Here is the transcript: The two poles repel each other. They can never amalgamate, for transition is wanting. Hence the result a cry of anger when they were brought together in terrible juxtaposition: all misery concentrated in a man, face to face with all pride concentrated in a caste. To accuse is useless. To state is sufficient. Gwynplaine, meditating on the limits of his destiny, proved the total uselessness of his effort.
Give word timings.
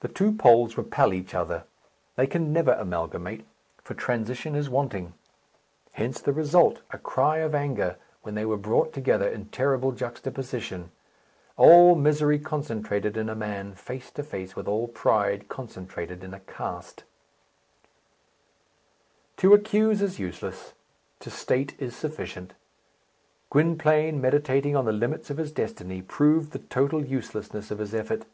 The 0.00 0.08
two 0.08 0.32
poles 0.32 0.78
repel 0.78 1.12
each 1.12 1.34
other. 1.34 1.64
They 2.16 2.26
can 2.26 2.50
never 2.50 2.72
amalgamate, 2.72 3.44
for 3.82 3.92
transition 3.92 4.54
is 4.54 4.70
wanting. 4.70 5.12
Hence 5.92 6.18
the 6.18 6.32
result 6.32 6.80
a 6.92 6.96
cry 6.96 7.40
of 7.40 7.54
anger 7.54 7.98
when 8.22 8.34
they 8.34 8.46
were 8.46 8.56
brought 8.56 8.94
together 8.94 9.28
in 9.28 9.50
terrible 9.50 9.92
juxtaposition: 9.92 10.92
all 11.58 11.94
misery 11.94 12.38
concentrated 12.38 13.18
in 13.18 13.28
a 13.28 13.34
man, 13.34 13.74
face 13.74 14.10
to 14.12 14.22
face 14.22 14.56
with 14.56 14.66
all 14.66 14.88
pride 14.88 15.50
concentrated 15.50 16.24
in 16.24 16.32
a 16.32 16.40
caste. 16.40 17.04
To 19.36 19.52
accuse 19.52 20.00
is 20.00 20.18
useless. 20.18 20.72
To 21.20 21.28
state 21.28 21.74
is 21.78 21.94
sufficient. 21.94 22.54
Gwynplaine, 23.50 24.22
meditating 24.22 24.74
on 24.74 24.86
the 24.86 24.92
limits 24.92 25.28
of 25.28 25.36
his 25.36 25.52
destiny, 25.52 26.00
proved 26.00 26.52
the 26.52 26.60
total 26.70 27.04
uselessness 27.04 27.70
of 27.70 27.76
his 27.76 27.92
effort. 27.94 28.24